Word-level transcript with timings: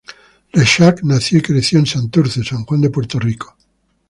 Rexach 0.51 1.03
nació 1.03 1.37
y 1.37 1.41
creció 1.43 1.77
en 1.77 1.85
Santurce, 1.85 2.43
San 2.43 2.65
Juan 2.65 2.81
de 2.81 2.89
Puerto 2.89 3.19
Rico. 3.19 3.55